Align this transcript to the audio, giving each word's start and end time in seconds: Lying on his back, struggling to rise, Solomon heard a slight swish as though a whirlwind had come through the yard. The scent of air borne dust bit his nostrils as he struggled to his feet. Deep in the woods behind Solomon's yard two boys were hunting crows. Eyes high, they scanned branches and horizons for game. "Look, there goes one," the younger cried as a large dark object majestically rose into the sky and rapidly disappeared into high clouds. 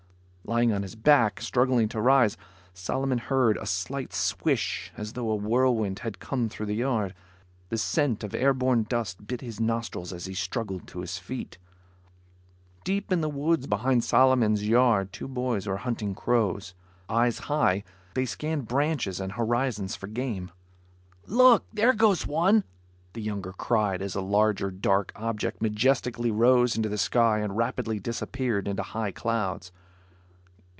Lying 0.43 0.73
on 0.73 0.81
his 0.81 0.95
back, 0.95 1.39
struggling 1.39 1.87
to 1.89 2.01
rise, 2.01 2.35
Solomon 2.73 3.19
heard 3.19 3.55
a 3.55 3.65
slight 3.65 4.11
swish 4.11 4.91
as 4.97 5.13
though 5.13 5.29
a 5.31 5.35
whirlwind 5.35 5.99
had 5.99 6.19
come 6.19 6.49
through 6.49 6.65
the 6.65 6.75
yard. 6.75 7.13
The 7.69 7.77
scent 7.77 8.21
of 8.21 8.35
air 8.35 8.53
borne 8.53 8.83
dust 8.83 9.25
bit 9.25 9.39
his 9.39 9.61
nostrils 9.61 10.11
as 10.11 10.25
he 10.25 10.33
struggled 10.33 10.87
to 10.87 10.99
his 10.99 11.17
feet. 11.17 11.57
Deep 12.83 13.13
in 13.13 13.21
the 13.21 13.29
woods 13.29 13.65
behind 13.65 14.03
Solomon's 14.03 14.67
yard 14.67 15.13
two 15.13 15.29
boys 15.29 15.67
were 15.67 15.77
hunting 15.77 16.13
crows. 16.13 16.73
Eyes 17.07 17.39
high, 17.39 17.85
they 18.13 18.25
scanned 18.25 18.67
branches 18.67 19.21
and 19.21 19.33
horizons 19.33 19.95
for 19.95 20.07
game. 20.07 20.51
"Look, 21.27 21.63
there 21.71 21.93
goes 21.93 22.27
one," 22.27 22.65
the 23.13 23.21
younger 23.21 23.53
cried 23.53 24.01
as 24.01 24.15
a 24.15 24.21
large 24.21 24.81
dark 24.81 25.13
object 25.15 25.61
majestically 25.61 26.31
rose 26.31 26.75
into 26.75 26.89
the 26.89 26.97
sky 26.97 27.39
and 27.39 27.55
rapidly 27.55 28.01
disappeared 28.01 28.67
into 28.67 28.83
high 28.83 29.11
clouds. 29.13 29.71